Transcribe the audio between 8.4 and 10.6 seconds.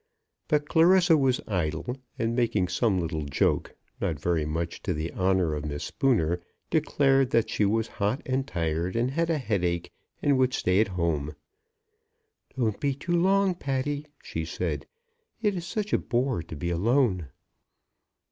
tired, and had a headache, and would